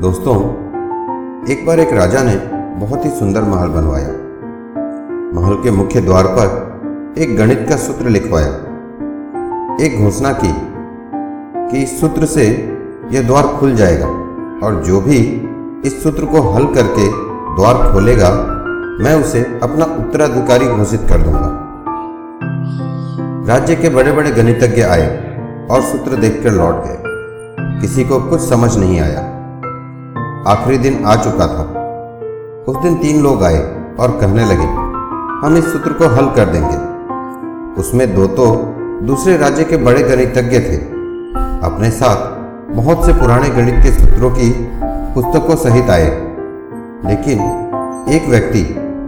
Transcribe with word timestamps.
दोस्तों, 0.00 0.36
एक 1.50 1.66
बार 1.66 1.80
एक 1.80 1.92
राजा 1.92 2.22
ने 2.22 2.36
बहुत 2.86 3.04
ही 3.04 3.10
सुंदर 3.10 3.42
महल 3.42 3.68
बनवाया। 3.68 4.08
महल 5.34 5.62
के 5.62 5.70
मुख्य 5.70 6.00
द्वार 6.00 6.26
पर 6.26 7.14
एक 7.18 7.36
गणित 7.36 7.66
का 7.68 7.76
सूत्र 7.76 8.08
लिखवाया। 8.08 8.48
एक 9.84 10.04
घोषणा 10.04 10.32
की 10.32 10.54
कि 11.70 11.82
इस 11.82 12.00
सूत्र 12.00 12.26
से 12.26 12.76
यह 13.10 13.26
द्वार 13.26 13.46
खुल 13.46 13.74
जाएगा 13.74 14.06
और 14.66 14.82
जो 14.86 15.00
भी 15.00 15.16
इस 15.86 16.02
सूत्र 16.02 16.24
को 16.24 16.40
हल 16.40 16.64
करके 16.64 17.08
द्वार 17.54 17.92
खोलेगा, 17.92 18.30
मैं 19.04 19.20
उसे 19.20 19.60
अपना 19.62 19.84
उत्तराधिकारी 19.84 20.66
घोषित 20.66 21.00
कर 21.00 21.18
दूँगा। 21.18 21.50
राज्य 23.48 23.74
के 23.74 23.88
बड़े 23.88 24.12
बड़े 24.12 24.30
गणितज्ञ 24.30 24.82
आए 24.82 25.38
और 25.70 25.80
सूत्र 25.80 26.16
देखकर 26.16 26.50
लौट 26.50 26.74
गए। 26.74 27.02
किसी 27.80 28.04
को 28.04 28.20
कुछ 28.20 28.40
समझ 28.40 28.76
नहीं 28.76 29.00
आया। 29.00 29.33
आखिरी 30.46 30.78
दिन 30.78 31.04
आ 31.04 31.14
चुका 31.16 31.46
था। 31.48 31.62
उस 32.68 32.76
दिन 32.82 32.96
तीन 32.98 33.22
लोग 33.22 33.42
आए 33.44 33.60
और 34.00 34.10
कहने 34.20 34.44
लगे, 34.44 34.66
हम 35.40 35.56
इस 35.56 35.72
सूत्र 35.72 35.92
को 35.92 36.08
हल 36.08 36.26
कर 36.30 36.48
देंगे। 36.48 36.76
उसमें 37.80 38.14
दो 38.14 38.26
तो 38.36 38.46
दूसरे 39.02 39.36
राज्य 39.36 39.64
के 39.64 39.76
बड़े 39.76 40.02
गणितज्ञ 40.02 40.58
थे। 40.60 40.76
अपने 41.66 41.90
साथ 41.90 42.72
बहुत 42.74 43.04
से 43.06 43.12
पुराने 43.12 43.48
गणित 43.50 43.82
के 43.84 43.92
सूत्रों 43.92 44.30
की 44.30 44.50
पुस्तकों 45.14 45.56
सहित 45.56 45.90
आए। 45.90 46.10
लेकिन 47.06 47.40
एक 48.08 48.28
व्यक्ति 48.28 48.62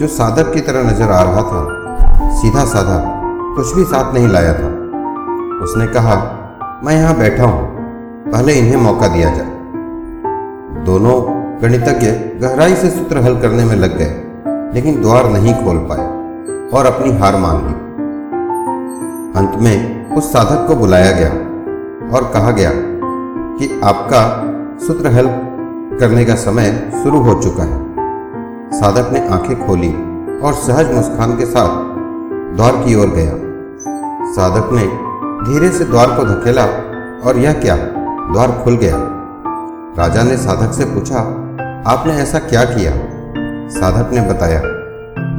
जो 0.00 0.06
साधक 0.08 0.52
की 0.54 0.60
तरह 0.60 0.82
नज़र 0.82 1.10
आ 1.10 1.22
रहा 1.22 1.42
था, 1.42 1.62
सीधा 2.32 2.64
साधा 2.64 2.98
कुछ 3.56 3.74
भी 3.76 3.84
साथ 3.84 4.14
नहीं 4.14 4.28
लाया 4.28 4.52
था। 4.52 4.68
उसने 5.64 5.86
कहा, 5.86 6.16
मैं 6.84 6.94
यहाँ 6.94 7.16
बैठा 7.18 7.44
हूँ, 7.44 7.66
पहले 8.32 8.52
इन्हें 8.52 8.76
मौका 8.82 9.08
दिया 9.08 9.34
जाए। 9.34 9.51
दोनों 10.84 11.14
गणितज्ञ 11.62 12.06
गहराई 12.40 12.74
से 12.74 12.90
सूत्र 12.90 13.18
हल 13.18 13.40
करने 13.40 13.64
में 13.64 13.74
लग 13.76 13.96
गए, 13.98 14.14
लेकिन 14.74 15.00
द्वार 15.02 15.28
नहीं 15.30 15.54
खोल 15.54 15.76
पाए 15.90 16.06
और 16.70 16.86
अपनी 16.86 17.12
हार 17.12 17.36
मान 17.36 17.56
ली। 17.56 17.74
अंत 19.38 19.62
में 19.62 20.10
उस 20.16 20.32
साधक 20.32 20.66
को 20.68 20.76
बुलाया 20.76 21.12
गया 21.12 21.30
और 22.16 22.30
कहा 22.34 22.50
गया 22.50 22.70
कि 23.58 23.80
आपका 23.84 24.22
सूत्र 24.86 25.12
हल 25.12 25.28
करने 26.00 26.24
का 26.24 26.34
समय 26.34 26.90
शुरू 27.02 27.22
हो 27.22 27.42
चुका 27.42 27.62
है। 27.62 27.80
साधक 28.72 29.12
ने 29.12 29.26
आँखें 29.28 29.66
खोली 29.66 29.92
और 30.40 30.54
सहज 30.54 30.92
मुस्कान 30.94 31.36
के 31.36 31.46
साथ 31.46 31.80
द्वार 32.56 32.72
की 32.76 32.94
ओर 32.94 33.06
गया। 33.06 33.32
साधक 34.32 34.72
ने 34.72 34.86
धीरे 35.46 35.70
से 35.70 35.84
द्वार 35.84 36.06
को 36.06 36.24
धकेला 36.24 36.64
और 37.28 37.38
यह 37.38 37.52
क्या? 37.52 37.76
द्वार 38.32 38.60
खुल 38.64 38.76
गया। 38.76 39.11
राजा 39.98 40.22
ने 40.22 40.36
साधक 40.36 40.72
से 40.72 40.84
पूछा, 40.84 41.18
आपने 41.86 42.12
ऐसा 42.14 42.38
क्या 42.40 42.62
किया? 42.64 42.92
साधक 43.70 44.12
ने 44.14 44.20
बताया, 44.22 44.60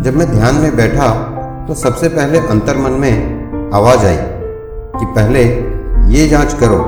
जब 0.03 0.17
मैं 0.17 0.29
ध्यान 0.31 0.55
में 0.55 0.75
बैठा 0.75 1.07
तो 1.67 1.73
सबसे 1.73 2.09
पहले 2.09 2.39
अंतर 2.47 2.77
मन 2.77 2.99
में 3.01 3.71
आवाज़ 3.73 4.05
आई 4.05 4.17
कि 4.95 5.05
पहले 5.07 5.43
ये 6.13 6.27
जाँच 6.27 6.53
करो 6.53 6.83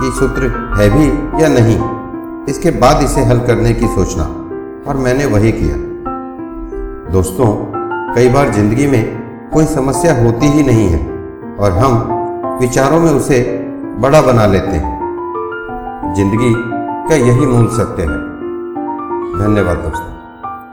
कि 0.00 0.10
सूत्र 0.18 0.48
है 0.76 0.88
भी 0.90 1.06
या 1.42 1.48
नहीं। 1.50 1.78
इसके 2.48 2.70
बाद 2.80 3.02
इसे 3.02 3.24
हल 3.24 3.40
करने 3.46 3.72
की 3.74 3.86
सोचना, 3.88 4.24
और 4.88 4.96
मैंने 4.96 5.26
वही 5.28 5.52
किया। 5.52 5.76
दोस्तों, 7.12 7.54
कई 8.14 8.28
बार 8.28 8.52
ज़िंदगी 8.52 8.86
में 8.86 9.02
कोई 9.52 9.66
समस्या 9.68 10.20
होती 10.22 10.46
ही 10.48 10.62
नहीं 10.62 10.88
है, 10.88 11.06
और 11.58 11.78
हम 11.78 12.58
विचारों 12.60 13.00
में 13.00 13.10
उसे 13.10 13.42
बड़ा 14.00 14.22
बना 14.22 14.46
लेते 14.46 14.76
हैं। 14.76 16.14
ज़िंदगी 16.16 16.54
का 17.08 17.14
यही 17.14 17.46
मूल 17.46 17.68
सत्य 17.68 18.02
है। 18.02 18.18
धन्यवाद 19.38 19.76
दोस्तों। 19.76 20.13